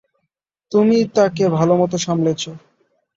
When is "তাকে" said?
1.15-1.43